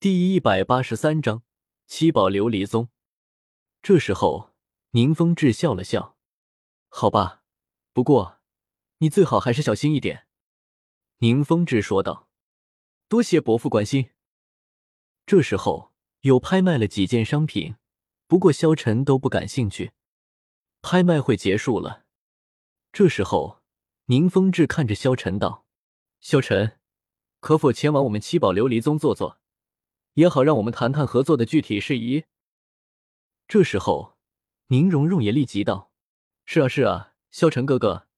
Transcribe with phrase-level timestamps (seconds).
[0.00, 1.42] 第一百八十三章
[1.88, 2.88] 七宝琉璃宗。
[3.82, 4.54] 这时候，
[4.90, 6.16] 宁风致笑了笑
[6.86, 7.42] ：“好吧，
[7.92, 8.38] 不过
[8.98, 10.28] 你最好还是小心一点。”
[11.18, 12.28] 宁风致说道
[13.10, 14.10] ：“多谢伯父关心。”
[15.26, 17.74] 这时候又拍卖了几件商品，
[18.28, 19.90] 不过萧晨都不感兴趣。
[20.80, 22.04] 拍卖会结束了，
[22.92, 23.64] 这时候
[24.04, 25.66] 宁风致看着萧晨道
[26.22, 26.78] ：“萧晨，
[27.40, 29.40] 可否前往我们七宝琉璃宗坐坐？”
[30.18, 32.24] 也好，让我们谈谈合作的具体事宜。
[33.46, 34.16] 这时候，
[34.66, 35.92] 宁荣荣也立即道
[36.44, 38.08] ：“是啊，是啊，萧晨哥哥，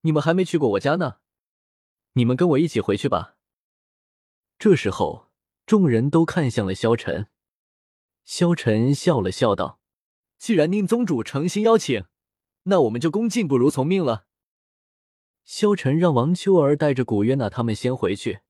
[0.00, 1.18] 你们还没去过我家呢，
[2.14, 3.36] 你们跟我一起回去吧。”
[4.58, 5.30] 这时候，
[5.66, 7.28] 众人都看向了萧晨。
[8.24, 9.78] 萧晨笑了笑道
[10.38, 12.06] ：“既然宁宗主诚心邀请，
[12.64, 14.26] 那我们就恭敬不如从命了。”
[15.46, 18.40] 萧晨让王秋儿带着古月娜他们先回去，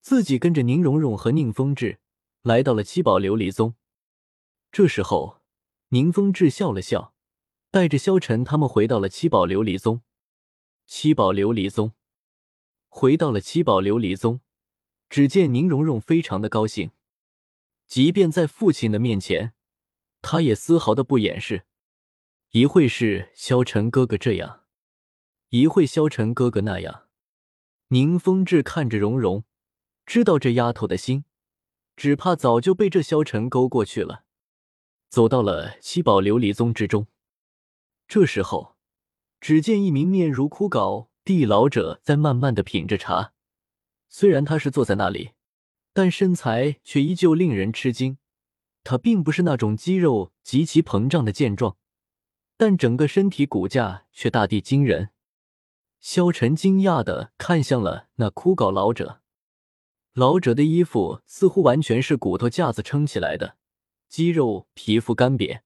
[0.00, 2.00] 自己跟着宁荣荣和宁风致。
[2.42, 3.76] 来到了七宝琉璃宗，
[4.72, 5.42] 这时候，
[5.90, 7.14] 宁风致笑了笑，
[7.70, 10.02] 带着萧晨他们回到了七宝琉璃宗。
[10.84, 11.92] 七宝琉璃宗，
[12.88, 14.40] 回到了七宝琉璃宗，
[15.08, 16.90] 只见宁荣荣非常的高兴，
[17.86, 19.54] 即便在父亲的面前，
[20.20, 21.66] 他也丝毫的不掩饰。
[22.50, 24.64] 一会是萧晨哥哥这样，
[25.50, 27.06] 一会萧晨哥哥那样。
[27.88, 29.44] 宁风致看着荣荣，
[30.04, 31.24] 知道这丫头的心。
[31.96, 34.24] 只怕早就被这萧晨勾过去了，
[35.08, 37.06] 走到了七宝琉璃宗之中。
[38.08, 38.76] 这时候，
[39.40, 43.32] 只见一名面如枯槁地老者在慢慢的品着茶。
[44.08, 45.30] 虽然他是坐在那里，
[45.92, 48.18] 但身材却依旧令人吃惊。
[48.84, 51.76] 他并不是那种肌肉极其膨胀的健壮，
[52.56, 55.10] 但整个身体骨架却大地惊人。
[56.00, 59.21] 萧晨惊讶的看向了那枯槁老者。
[60.14, 63.56] 老者的衣服似乎完全是骨头架子撑起来的，
[64.10, 65.62] 肌肉、皮肤干瘪，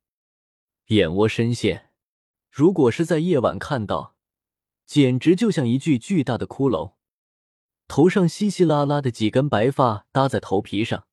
[0.86, 1.90] 眼窝深陷。
[2.48, 4.14] 如果是在夜晚看到，
[4.84, 6.94] 简直就像一具巨大的骷髅。
[7.88, 11.08] 头上稀稀拉拉的几根白发搭在头皮上，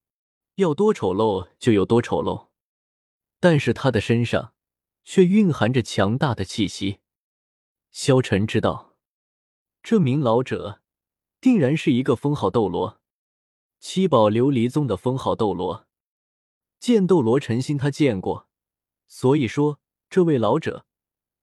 [0.55, 2.49] 要多丑陋就有多丑陋。
[3.39, 4.53] 但是他的身上
[5.03, 6.99] 却蕴含着强大的气息。
[7.89, 8.95] 萧晨知道，
[9.81, 10.81] 这名老者
[11.41, 13.01] 定然是一个封号斗罗。
[13.85, 15.85] 七宝琉璃宗的封号斗罗，
[16.79, 18.47] 剑斗罗陈心他见过，
[19.07, 20.85] 所以说这位老者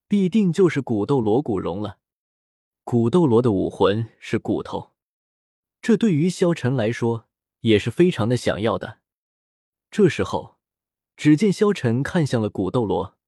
[0.09, 1.99] 必定就是古斗罗古荣了。
[2.83, 4.93] 古斗罗的武魂是骨头，
[5.83, 7.29] 这对于萧晨来说
[7.61, 9.01] 也是非常的想要的。
[9.91, 10.57] 这时候，
[11.19, 13.19] 只见萧晨看向了古斗罗，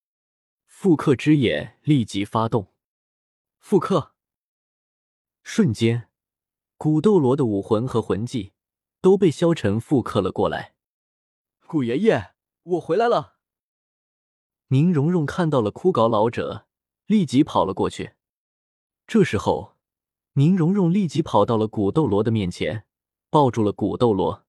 [0.65, 2.73] 复刻之眼立即发动，
[3.59, 4.15] 复刻，
[5.43, 6.09] 瞬间，
[6.79, 8.55] 古斗罗的武魂和魂技。
[9.03, 10.75] 都被萧晨复刻了过来。
[11.67, 13.35] 古爷爷，我回来了。
[14.69, 16.67] 宁荣荣看到了枯槁老者，
[17.07, 18.15] 立即跑了过去。
[19.09, 19.77] 这时候，
[20.35, 22.87] 宁荣荣立即跑到了古斗罗的面前，
[23.29, 24.47] 抱住了古斗罗。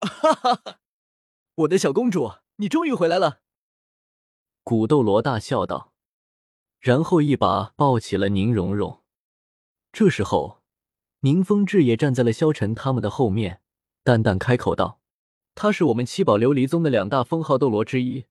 [0.00, 0.80] 哈哈哈！
[1.54, 3.42] 我的小公主，你终于回来了。
[4.64, 5.92] 古斗罗大笑道，
[6.80, 9.04] 然后一把抱起了宁荣荣。
[9.92, 10.62] 这时候，
[11.20, 13.62] 宁风致也站在了萧晨他们的后面。
[14.08, 15.02] 淡淡开口道
[15.54, 18.24] ：“他是我们七宝琉璃宗的两大封号斗罗之一，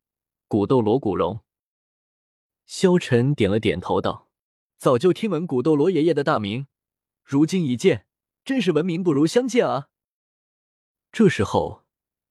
[0.48, 1.42] 古斗罗古荣。”
[2.66, 4.28] 萧晨点了点头道
[4.80, 6.66] ：“早就听闻古斗罗爷爷的大名，
[7.24, 8.08] 如今一见，
[8.44, 9.90] 真是闻名不如相见啊！”
[11.14, 11.84] 这时候，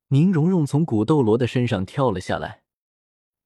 [0.08, 2.64] 宁荣荣从古斗罗的身上跳了下来，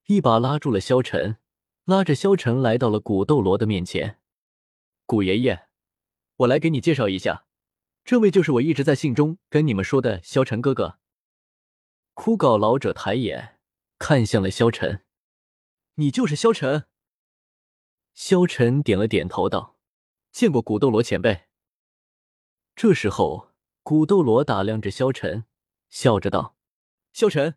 [0.07, 1.37] 一把拉住了萧晨，
[1.85, 4.19] 拉着萧晨来到了古斗罗的面前。
[5.05, 5.67] “古爷爷，
[6.37, 7.45] 我来给你介绍一下。”
[8.05, 10.99] 这位就是我一直在信中跟你们说的萧晨哥哥。
[12.15, 13.61] 枯槁老者抬眼
[13.99, 15.05] 看向了萧晨
[15.95, 16.87] ：“你就是萧晨？”
[18.13, 19.77] 萧晨点了点头道
[20.33, 21.45] ：“见过古斗罗前辈。”
[22.75, 23.53] 这时候，
[23.83, 25.45] 古斗罗打量着萧晨，
[25.89, 26.57] 笑着道
[27.13, 27.57] ：“萧晨，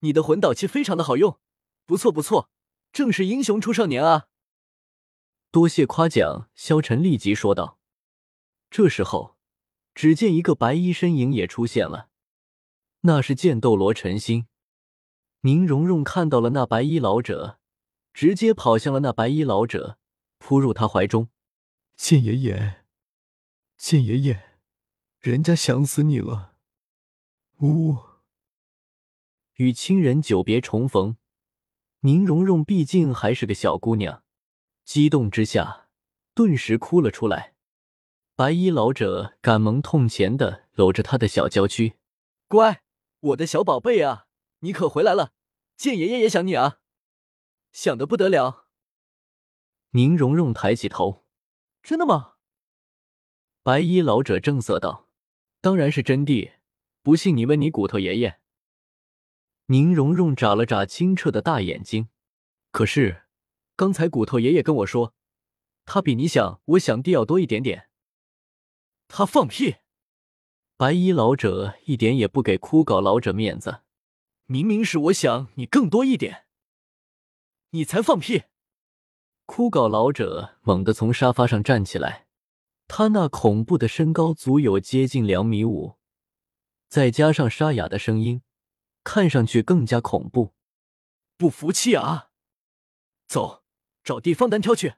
[0.00, 1.38] 你的魂导器非常的好用，
[1.84, 2.50] 不错不错，
[2.92, 4.28] 正是英雄出少年啊！”
[5.52, 7.78] 多谢夸奖，萧晨立即说道。
[8.70, 9.39] 这时候。
[10.00, 12.08] 只见一个白衣身影也出现了，
[13.00, 14.46] 那是剑斗罗陈心。
[15.42, 17.58] 宁荣荣看到了那白衣老者，
[18.14, 19.98] 直接跑向了那白衣老者，
[20.38, 21.28] 扑入他怀中。
[21.96, 22.86] 剑爷爷，
[23.76, 24.58] 剑爷爷，
[25.18, 26.54] 人家想死你了。
[27.60, 27.98] 呜！
[29.56, 31.18] 与亲人久别重逢，
[31.98, 34.24] 宁荣荣毕竟还是个小姑娘，
[34.82, 35.90] 激动之下
[36.32, 37.52] 顿时哭了出来。
[38.40, 41.98] 白衣老者赶忙痛前的搂着他的小娇躯，
[42.48, 42.82] 乖，
[43.20, 44.28] 我的小宝贝啊，
[44.60, 45.34] 你可回来了！
[45.76, 46.78] 见爷爷也想你啊，
[47.70, 48.68] 想的不得了。
[49.90, 51.26] 宁荣荣抬起头，
[51.82, 52.36] 真的吗？
[53.62, 55.10] 白衣老者正色道
[55.60, 56.52] ：“当然是真的，
[57.02, 58.40] 不信你问你骨头爷爷。”
[59.68, 62.08] 宁荣荣眨了眨清澈的大眼睛，
[62.70, 63.24] 可是
[63.76, 65.12] 刚才骨头爷爷跟我说，
[65.84, 67.89] 他比你想我想的要多一点点。
[69.12, 69.74] 他放屁！
[70.76, 73.80] 白衣老者一点也不给枯槁老者面子，
[74.46, 76.46] 明明是我想你更多一点，
[77.70, 78.44] 你才放屁！
[79.46, 82.28] 枯槁老者猛地从沙发上站起来，
[82.86, 85.96] 他那恐怖的身高足有接近两米五，
[86.88, 88.42] 再加上沙哑的声音，
[89.02, 90.54] 看上去更加恐怖。
[91.36, 92.30] 不服气啊？
[93.26, 93.64] 走，
[94.04, 94.94] 找地方单挑去！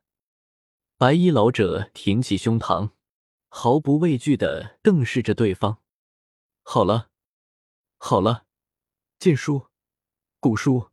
[0.98, 2.90] 白衣老者挺起胸膛。
[3.54, 5.82] 毫不畏惧的瞪视着对方。
[6.62, 7.10] 好了，
[7.98, 8.46] 好了，
[9.18, 9.66] 剑叔、
[10.40, 10.88] 古叔，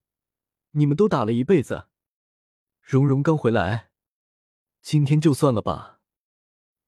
[0.71, 1.87] 你们都打了一辈子，
[2.81, 3.91] 蓉蓉刚回来，
[4.81, 6.01] 今天就算了吧。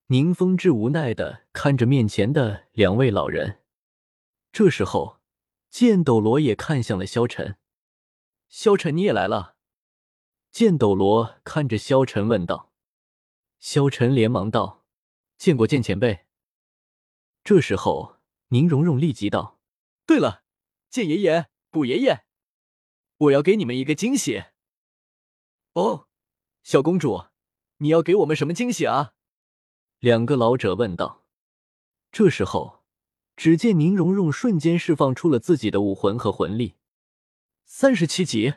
[0.07, 3.61] 宁风致无奈的看着面前的两位老人。
[4.51, 5.21] 这时候，
[5.69, 7.55] 剑斗罗也看向了萧晨。
[8.49, 9.55] 萧晨，你也来了？
[10.51, 12.73] 剑斗罗看着萧晨问道。
[13.57, 14.80] 萧晨连忙道。
[15.41, 16.27] 见过剑前辈。
[17.43, 19.59] 这时候，宁荣荣立即道
[20.05, 20.43] ：“对了，
[20.87, 22.25] 剑爷爷、古爷爷，
[23.17, 24.43] 我要给你们一个惊喜。”
[25.73, 26.07] 哦，
[26.61, 27.25] 小公主，
[27.77, 29.15] 你要给我们什么惊喜啊？
[29.97, 31.25] 两个老者问道。
[32.11, 32.83] 这时候，
[33.35, 36.75] 只见宁荣荣瞬间释放出了自己的武魂和魂力。
[37.65, 38.53] 三十七级，